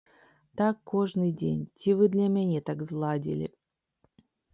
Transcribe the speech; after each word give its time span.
Так 0.59 0.77
кожны 0.93 1.27
дзень 1.41 1.59
ці 1.79 1.89
вы 1.99 2.07
для 2.15 2.27
мяне 2.37 2.59
так 2.71 2.81
зладзілі? 2.93 3.47